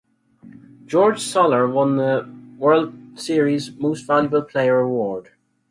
[0.91, 5.29] Jorge Soler won the World Series Most Valuable Player Award.